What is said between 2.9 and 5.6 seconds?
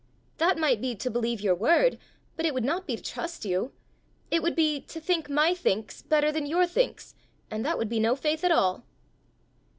to trust you. It would be to think my